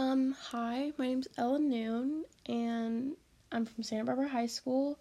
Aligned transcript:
Um, 0.00 0.36
hi, 0.40 0.92
my 0.96 1.08
name's 1.08 1.26
Ellen 1.36 1.68
Noon, 1.68 2.24
and 2.46 3.16
I'm 3.50 3.66
from 3.66 3.82
Santa 3.82 4.04
Barbara 4.04 4.28
High 4.28 4.46
School. 4.46 4.96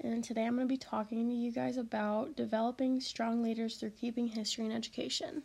And 0.00 0.24
today 0.24 0.46
I'm 0.46 0.54
going 0.54 0.66
to 0.66 0.72
be 0.72 0.78
talking 0.78 1.28
to 1.28 1.34
you 1.34 1.52
guys 1.52 1.76
about 1.76 2.34
developing 2.34 2.98
strong 2.98 3.42
leaders 3.42 3.76
through 3.76 3.90
keeping 3.90 4.26
history 4.26 4.64
in 4.64 4.72
education. 4.72 5.42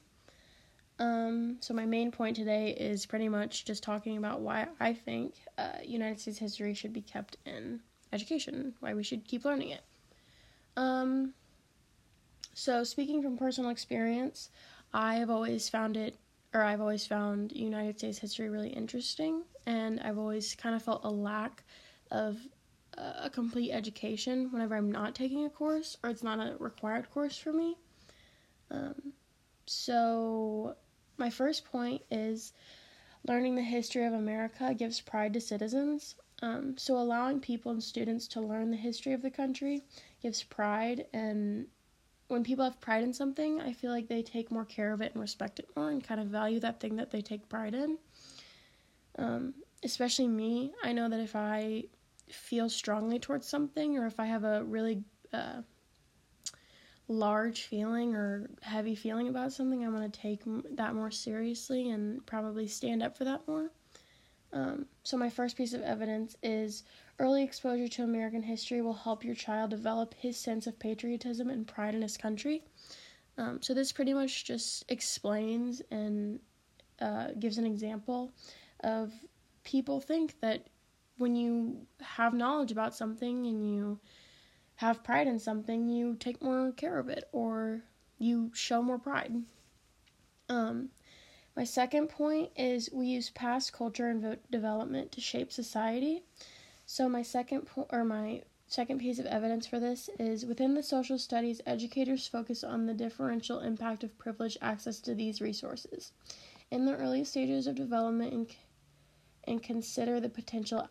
Um, 0.99 1.57
so 1.59 1.73
my 1.73 1.85
main 1.85 2.11
point 2.11 2.37
today 2.37 2.69
is 2.69 3.05
pretty 3.05 3.27
much 3.27 3.65
just 3.65 3.83
talking 3.83 4.15
about 4.15 4.39
why 4.39 4.67
I 4.79 4.93
think 4.93 5.33
uh, 5.57 5.79
United 5.83 6.21
States 6.21 6.37
history 6.37 6.73
should 6.73 6.93
be 6.93 7.01
kept 7.01 7.35
in 7.45 7.81
education, 8.13 8.73
why 8.79 8.93
we 8.93 9.03
should 9.03 9.27
keep 9.27 9.43
learning 9.43 9.71
it. 9.71 9.81
Um, 10.77 11.33
so 12.53 12.85
speaking 12.85 13.21
from 13.21 13.35
personal 13.35 13.69
experience, 13.69 14.49
I 14.93 15.15
have 15.15 15.29
always 15.29 15.67
found 15.67 15.97
it 15.97 16.15
or 16.53 16.63
I've 16.63 16.81
always 16.81 17.05
found 17.05 17.51
United 17.51 17.97
States 17.97 18.17
history 18.17 18.49
really 18.49 18.69
interesting, 18.69 19.43
and 19.65 19.99
I've 20.01 20.17
always 20.17 20.55
kind 20.55 20.75
of 20.75 20.83
felt 20.83 21.01
a 21.03 21.09
lack 21.09 21.63
of 22.11 22.37
a 22.97 23.29
complete 23.29 23.71
education 23.71 24.51
whenever 24.51 24.75
I'm 24.75 24.91
not 24.91 25.15
taking 25.15 25.45
a 25.45 25.49
course 25.49 25.97
or 26.03 26.09
it's 26.09 26.23
not 26.23 26.39
a 26.39 26.55
required 26.59 27.09
course 27.09 27.37
for 27.37 27.51
me. 27.51 27.75
Um, 28.69 29.13
so, 29.65 30.75
my 31.17 31.29
first 31.29 31.65
point 31.65 32.01
is 32.11 32.53
learning 33.27 33.55
the 33.55 33.63
history 33.63 34.05
of 34.05 34.13
America 34.13 34.73
gives 34.73 34.99
pride 35.01 35.33
to 35.33 35.41
citizens. 35.41 36.15
Um, 36.41 36.77
so, 36.77 36.97
allowing 36.97 37.39
people 37.39 37.71
and 37.71 37.81
students 37.81 38.27
to 38.29 38.41
learn 38.41 38.71
the 38.71 38.77
history 38.77 39.13
of 39.13 39.21
the 39.21 39.31
country 39.31 39.83
gives 40.21 40.43
pride 40.43 41.05
and 41.13 41.67
when 42.27 42.43
people 42.43 42.63
have 42.63 42.79
pride 42.79 43.03
in 43.03 43.13
something, 43.13 43.61
I 43.61 43.73
feel 43.73 43.91
like 43.91 44.07
they 44.07 44.21
take 44.21 44.51
more 44.51 44.65
care 44.65 44.93
of 44.93 45.01
it 45.01 45.13
and 45.13 45.21
respect 45.21 45.59
it 45.59 45.69
more 45.75 45.89
and 45.89 46.03
kind 46.03 46.19
of 46.19 46.27
value 46.27 46.59
that 46.61 46.79
thing 46.79 46.95
that 46.95 47.11
they 47.11 47.21
take 47.21 47.49
pride 47.49 47.73
in. 47.73 47.97
Um, 49.17 49.53
especially 49.83 50.27
me, 50.27 50.73
I 50.83 50.93
know 50.93 51.09
that 51.09 51.19
if 51.19 51.35
I 51.35 51.83
feel 52.29 52.69
strongly 52.69 53.19
towards 53.19 53.47
something 53.47 53.97
or 53.97 54.07
if 54.07 54.19
I 54.19 54.25
have 54.25 54.43
a 54.43 54.63
really 54.63 55.03
uh, 55.31 55.61
large 57.07 57.63
feeling 57.63 58.15
or 58.15 58.49
heavy 58.61 58.95
feeling 58.95 59.27
about 59.27 59.53
something, 59.53 59.83
I'm 59.83 59.95
going 59.95 60.09
to 60.09 60.19
take 60.19 60.41
that 60.75 60.95
more 60.95 61.11
seriously 61.11 61.89
and 61.89 62.25
probably 62.25 62.67
stand 62.67 63.03
up 63.03 63.17
for 63.17 63.25
that 63.25 63.47
more. 63.47 63.71
Um, 64.53 64.85
so, 65.03 65.17
my 65.17 65.29
first 65.29 65.57
piece 65.57 65.73
of 65.73 65.81
evidence 65.81 66.35
is 66.43 66.83
early 67.19 67.43
exposure 67.43 67.87
to 67.87 68.03
American 68.03 68.43
history 68.43 68.81
will 68.81 68.93
help 68.93 69.23
your 69.23 69.33
child 69.35 69.71
develop 69.71 70.13
his 70.13 70.37
sense 70.37 70.67
of 70.67 70.77
patriotism 70.77 71.49
and 71.49 71.67
pride 71.67 71.95
in 71.95 72.03
his 72.03 72.17
country. 72.17 72.63
Um, 73.37 73.61
so, 73.63 73.73
this 73.73 73.91
pretty 73.91 74.13
much 74.13 74.45
just 74.45 74.85
explains 74.89 75.81
and 75.89 76.39
uh, 77.01 77.29
gives 77.39 77.57
an 77.57 77.65
example 77.65 78.31
of 78.81 79.11
people 79.63 79.99
think 79.99 80.39
that 80.41 80.67
when 81.17 81.35
you 81.35 81.87
have 82.01 82.33
knowledge 82.33 82.71
about 82.71 82.95
something 82.95 83.47
and 83.47 83.73
you 83.73 83.99
have 84.75 85.03
pride 85.03 85.27
in 85.27 85.39
something, 85.39 85.89
you 85.89 86.15
take 86.15 86.43
more 86.43 86.71
care 86.71 86.99
of 86.99 87.09
it 87.09 87.27
or 87.31 87.81
you 88.19 88.51
show 88.53 88.81
more 88.81 88.99
pride. 88.99 89.33
Um, 90.49 90.89
my 91.55 91.63
second 91.63 92.07
point 92.09 92.49
is 92.55 92.89
we 92.91 93.07
use 93.07 93.29
past 93.29 93.73
culture 93.73 94.09
and 94.09 94.37
development 94.49 95.11
to 95.11 95.21
shape 95.21 95.51
society. 95.51 96.23
So 96.85 97.07
my 97.07 97.21
second 97.21 97.67
po- 97.67 97.87
or 97.91 98.03
my 98.03 98.41
second 98.67 98.99
piece 98.99 99.19
of 99.19 99.27
evidence 99.27 99.67
for 99.67 99.79
this 99.79 100.09
is 100.19 100.45
within 100.45 100.73
the 100.73 100.81
social 100.81 101.19
studies, 101.19 101.61
educators 101.65 102.27
focus 102.27 102.63
on 102.63 102.87
the 102.87 102.93
differential 102.93 103.59
impact 103.59 104.03
of 104.03 104.17
privileged 104.17 104.57
access 104.61 104.99
to 105.01 105.13
these 105.13 105.41
resources 105.41 106.11
in 106.71 106.85
the 106.85 106.95
early 106.95 107.23
stages 107.23 107.67
of 107.67 107.75
development 107.75 108.33
and, 108.33 108.47
and 109.43 109.61
consider 109.61 110.19
the 110.19 110.29
potential 110.29 110.87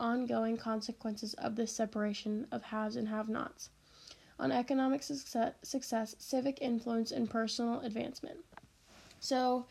ongoing 0.00 0.56
consequences 0.56 1.34
of 1.34 1.54
this 1.54 1.70
separation 1.70 2.46
of 2.50 2.62
haves 2.62 2.96
and 2.96 3.08
have-nots 3.08 3.68
on 4.38 4.50
economic 4.50 5.02
success, 5.02 5.52
success 5.62 6.16
civic 6.18 6.60
influence, 6.62 7.12
and 7.12 7.28
personal 7.28 7.80
advancement. 7.80 8.38
So, 9.20 9.66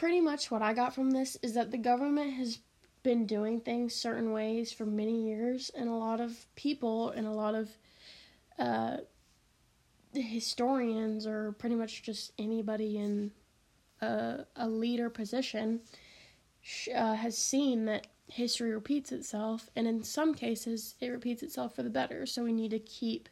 pretty 0.00 0.20
much 0.22 0.50
what 0.50 0.62
I 0.62 0.72
got 0.72 0.94
from 0.94 1.10
this 1.10 1.36
is 1.42 1.52
that 1.52 1.70
the 1.70 1.76
government 1.76 2.32
has 2.32 2.60
been 3.02 3.26
doing 3.26 3.60
things 3.60 3.94
certain 3.94 4.32
ways 4.32 4.72
for 4.72 4.86
many 4.86 5.26
years, 5.26 5.70
and 5.76 5.90
a 5.90 5.94
lot 5.94 6.20
of 6.22 6.46
people 6.56 7.10
and 7.10 7.26
a 7.26 7.30
lot 7.30 7.54
of 7.54 7.68
uh, 8.58 8.96
historians, 10.14 11.26
or 11.26 11.52
pretty 11.52 11.74
much 11.74 12.02
just 12.02 12.32
anybody 12.38 12.96
in 12.96 13.30
a, 14.00 14.46
a 14.56 14.66
leader 14.66 15.10
position, 15.10 15.80
uh, 16.96 17.12
has 17.12 17.36
seen 17.36 17.84
that 17.84 18.06
history 18.26 18.72
repeats 18.72 19.12
itself, 19.12 19.68
and 19.76 19.86
in 19.86 20.02
some 20.02 20.32
cases, 20.34 20.94
it 21.00 21.08
repeats 21.08 21.42
itself 21.42 21.76
for 21.76 21.82
the 21.82 21.90
better. 21.90 22.24
So 22.24 22.42
we 22.42 22.54
need 22.54 22.70
to 22.70 22.78
keep 22.78 23.28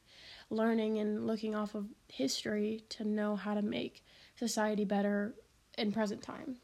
learning 0.50 0.98
and 0.98 1.26
looking 1.26 1.54
off 1.54 1.74
of 1.74 1.86
history 2.08 2.84
to 2.90 3.04
know 3.04 3.36
how 3.36 3.54
to 3.54 3.62
make 3.62 4.04
society 4.36 4.84
better 4.84 5.34
in 5.78 5.92
present 5.92 6.22
time. 6.22 6.56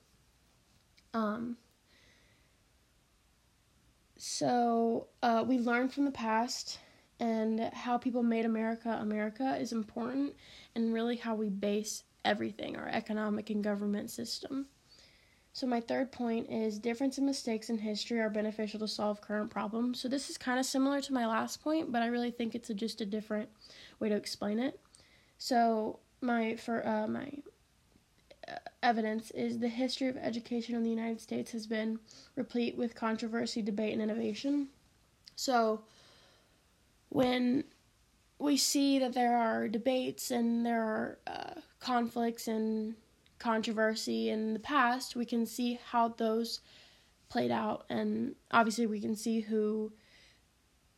Um, 1.13 1.57
so 4.17 5.09
uh, 5.23 5.45
we 5.47 5.59
learn 5.59 5.89
from 5.89 6.05
the 6.05 6.11
past 6.11 6.79
and 7.21 7.61
how 7.73 7.97
people 7.97 8.23
made 8.23 8.45
America 8.45 8.99
America 9.01 9.57
is 9.57 9.73
important, 9.73 10.35
and 10.75 10.93
really 10.93 11.17
how 11.17 11.35
we 11.35 11.49
base 11.49 12.03
everything 12.25 12.77
our 12.77 12.89
economic 12.89 13.51
and 13.51 13.63
government 13.63 14.11
system. 14.11 14.67
So, 15.53 15.69
my 15.69 15.81
third 15.81 16.11
point 16.11 16.51
is 16.51 16.81
difference 16.81 17.17
and 17.19 17.27
mistakes 17.27 17.71
in 17.71 17.79
history 17.79 18.19
are 18.19 18.31
beneficial 18.31 18.81
to 18.81 18.89
solve 18.89 19.21
current 19.21 19.51
problems. 19.51 20.01
So, 20.01 20.09
this 20.09 20.29
is 20.29 20.37
kind 20.37 20.59
of 20.59 20.67
similar 20.67 21.01
to 21.03 21.13
my 21.13 21.27
last 21.27 21.63
point, 21.63 21.93
but 21.93 22.03
I 22.03 22.07
really 22.07 22.33
think 22.33 22.55
it's 22.55 22.71
a, 22.71 22.75
just 22.75 23.01
a 23.01 23.07
different 23.07 23.49
way 24.01 24.09
to 24.09 24.17
explain 24.17 24.59
it. 24.59 24.81
So, 25.39 26.01
my 26.21 26.57
for 26.57 26.87
uh, 26.87 27.07
my 27.07 27.31
evidence 28.85 29.31
is 29.31 29.59
the 29.59 29.69
history 29.69 30.09
of 30.09 30.17
education 30.19 30.75
in 30.77 30.83
the 30.85 30.91
United 30.91 31.21
States 31.21 31.51
has 31.53 31.67
been 31.67 31.99
replete 32.37 32.77
with 32.77 32.95
controversy, 32.95 33.63
debate, 33.63 33.95
and 33.95 34.03
innovation. 34.03 34.69
So, 35.35 35.83
when 37.09 37.65
we 38.39 38.57
see 38.57 38.99
that 38.99 39.15
there 39.15 39.37
are 39.37 39.69
debates 39.69 40.31
and 40.31 40.67
there 40.67 40.83
are 40.83 41.19
uh, 41.27 41.61
conflicts 41.81 42.47
and 42.47 42.95
controversy 43.39 44.29
in 44.29 44.53
the 44.53 44.61
past, 44.61 45.17
we 45.17 45.25
can 45.25 45.47
see 45.47 45.79
how 45.91 46.09
those 46.09 46.61
played 47.31 47.51
out, 47.51 47.87
and 47.89 48.35
obviously, 48.51 48.87
we 48.87 49.01
can 49.01 49.17
see 49.17 49.41
who 49.41 49.93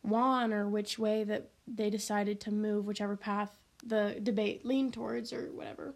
won 0.03 0.53
or 0.53 0.67
which 0.67 0.99
way 0.99 1.23
that 1.23 1.49
they 1.65 1.89
decided 1.89 2.41
to 2.41 2.51
move, 2.51 2.85
whichever 2.85 3.15
path 3.15 3.57
the 3.85 4.19
debate 4.21 4.65
leaned 4.65 4.93
towards, 4.93 5.31
or 5.31 5.49
whatever 5.53 5.95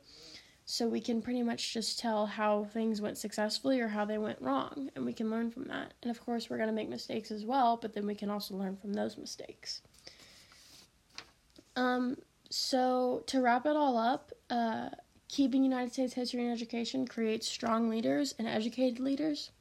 so 0.71 0.87
we 0.87 1.01
can 1.01 1.21
pretty 1.21 1.43
much 1.43 1.73
just 1.73 1.99
tell 1.99 2.25
how 2.25 2.63
things 2.63 3.01
went 3.01 3.17
successfully 3.17 3.81
or 3.81 3.89
how 3.89 4.05
they 4.05 4.17
went 4.17 4.41
wrong 4.41 4.89
and 4.95 5.05
we 5.05 5.11
can 5.11 5.29
learn 5.29 5.51
from 5.51 5.65
that 5.65 5.93
and 6.01 6.09
of 6.09 6.23
course 6.25 6.49
we're 6.49 6.55
going 6.55 6.69
to 6.69 6.73
make 6.73 6.87
mistakes 6.87 7.29
as 7.29 7.43
well 7.43 7.75
but 7.75 7.93
then 7.93 8.07
we 8.07 8.15
can 8.15 8.29
also 8.29 8.55
learn 8.55 8.77
from 8.77 8.93
those 8.93 9.17
mistakes 9.17 9.81
um 11.75 12.15
so 12.49 13.21
to 13.27 13.41
wrap 13.41 13.65
it 13.65 13.75
all 13.75 13.97
up 13.97 14.31
uh 14.49 14.87
keeping 15.27 15.61
united 15.61 15.91
states 15.91 16.13
history 16.13 16.41
and 16.41 16.53
education 16.53 17.05
creates 17.05 17.49
strong 17.49 17.89
leaders 17.89 18.33
and 18.39 18.47
educated 18.47 18.97
leaders 18.97 19.51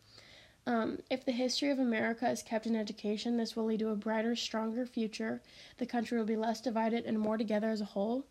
um, 0.64 0.98
if 1.10 1.24
the 1.24 1.32
history 1.32 1.70
of 1.70 1.80
America 1.80 2.30
is 2.30 2.42
kept 2.42 2.66
in 2.66 2.76
education, 2.76 3.38
this 3.38 3.56
will 3.56 3.64
lead 3.64 3.80
to 3.80 3.88
a 3.88 3.96
brighter, 3.96 4.36
stronger 4.36 4.84
future. 4.84 5.40
The 5.78 5.86
country 5.86 6.18
will 6.18 6.26
be 6.26 6.36
less 6.36 6.60
divided 6.60 7.06
and 7.06 7.18
more 7.18 7.38
together 7.38 7.70
as 7.70 7.80
a 7.80 7.86
whole. 7.86 8.26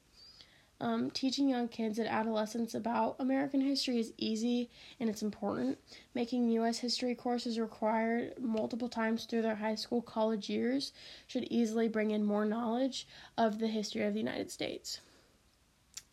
Um, 0.81 1.12
teaching 1.12 1.50
young 1.50 1.67
kids 1.67 2.00
and 2.00 2.07
adolescents 2.07 2.73
about 2.73 3.17
American 3.19 3.59
history 3.59 4.00
is 4.00 4.13
easy 4.17 4.69
and 5.00 5.09
it's 5.09 5.22
important. 5.22 5.78
Making 6.16 6.50
U.S. 6.51 6.78
history 6.78 7.16
courses 7.16 7.59
required 7.59 8.35
multiple 8.40 8.87
times 8.87 9.26
through 9.26 9.41
their 9.41 9.55
high 9.55 9.76
school 9.76 10.02
college 10.02 10.49
years 10.49 10.93
should 11.28 11.43
easily 11.46 11.90
bring 11.90 12.11
in 12.11 12.23
more 12.23 12.46
knowledge 12.46 13.08
of 13.37 13.59
the 13.59 13.67
history 13.67 14.03
of 14.03 14.14
the 14.14 14.22
United 14.22 14.49
States. 14.52 15.02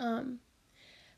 Um, 0.01 0.41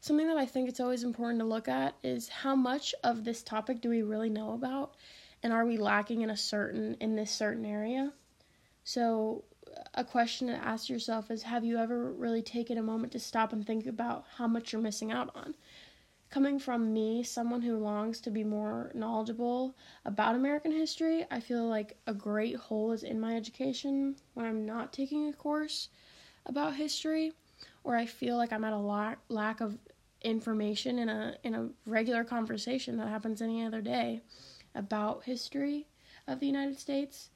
something 0.00 0.28
that 0.28 0.36
I 0.36 0.44
think 0.44 0.68
it's 0.68 0.80
always 0.80 1.02
important 1.02 1.40
to 1.40 1.46
look 1.46 1.68
at 1.68 1.94
is 2.02 2.28
how 2.28 2.54
much 2.54 2.94
of 3.02 3.24
this 3.24 3.42
topic 3.42 3.80
do 3.80 3.88
we 3.88 4.02
really 4.02 4.30
know 4.30 4.52
about, 4.52 4.94
and 5.42 5.54
are 5.54 5.64
we 5.64 5.78
lacking 5.78 6.20
in 6.20 6.28
a 6.28 6.36
certain 6.36 6.96
in 7.00 7.16
this 7.16 7.30
certain 7.30 7.64
area? 7.64 8.12
So 8.84 9.44
a 9.98 10.04
question 10.04 10.46
to 10.46 10.54
ask 10.54 10.88
yourself 10.88 11.28
is 11.28 11.42
have 11.42 11.64
you 11.64 11.76
ever 11.76 12.12
really 12.12 12.40
taken 12.40 12.78
a 12.78 12.82
moment 12.82 13.12
to 13.12 13.18
stop 13.18 13.52
and 13.52 13.66
think 13.66 13.84
about 13.84 14.24
how 14.36 14.46
much 14.46 14.72
you're 14.72 14.80
missing 14.80 15.10
out 15.10 15.28
on? 15.34 15.56
Coming 16.30 16.60
from 16.60 16.92
me, 16.92 17.24
someone 17.24 17.62
who 17.62 17.76
longs 17.76 18.20
to 18.20 18.30
be 18.30 18.44
more 18.44 18.92
knowledgeable 18.94 19.74
about 20.04 20.36
American 20.36 20.70
history, 20.70 21.26
I 21.32 21.40
feel 21.40 21.66
like 21.66 21.96
a 22.06 22.14
great 22.14 22.54
hole 22.54 22.92
is 22.92 23.02
in 23.02 23.18
my 23.18 23.34
education 23.34 24.14
when 24.34 24.46
I'm 24.46 24.64
not 24.64 24.92
taking 24.92 25.28
a 25.28 25.32
course 25.32 25.88
about 26.46 26.76
history, 26.76 27.32
or 27.82 27.96
I 27.96 28.06
feel 28.06 28.36
like 28.36 28.52
I'm 28.52 28.64
at 28.64 28.72
a 28.72 28.78
lack, 28.78 29.18
lack 29.28 29.60
of 29.60 29.78
information 30.22 31.00
in 31.00 31.08
a 31.08 31.36
in 31.42 31.54
a 31.54 31.68
regular 31.86 32.22
conversation 32.22 32.98
that 32.98 33.08
happens 33.08 33.42
any 33.42 33.64
other 33.64 33.80
day 33.80 34.20
about 34.76 35.24
history 35.24 35.88
of 36.28 36.38
the 36.38 36.46
United 36.46 36.78
States. 36.78 37.30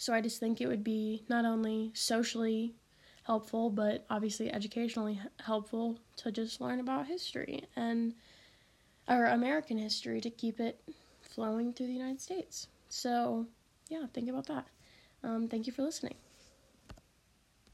So 0.00 0.14
I 0.14 0.22
just 0.22 0.40
think 0.40 0.62
it 0.62 0.66
would 0.66 0.82
be 0.82 1.24
not 1.28 1.44
only 1.44 1.90
socially 1.92 2.72
helpful, 3.24 3.68
but 3.68 4.06
obviously 4.08 4.50
educationally 4.50 5.20
helpful 5.40 5.98
to 6.16 6.32
just 6.32 6.58
learn 6.58 6.80
about 6.80 7.06
history 7.06 7.64
and 7.76 8.14
our 9.08 9.26
American 9.26 9.76
history 9.76 10.22
to 10.22 10.30
keep 10.30 10.58
it 10.58 10.80
flowing 11.20 11.74
through 11.74 11.88
the 11.88 11.92
United 11.92 12.18
States. 12.18 12.68
So, 12.88 13.44
yeah, 13.90 14.06
think 14.14 14.30
about 14.30 14.46
that. 14.46 14.68
Um, 15.22 15.48
thank 15.48 15.66
you 15.66 15.72
for 15.74 15.82
listening. 15.82 16.14